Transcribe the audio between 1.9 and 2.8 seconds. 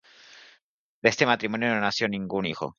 ningún hijo.